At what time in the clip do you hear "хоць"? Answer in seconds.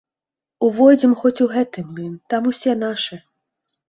1.23-1.43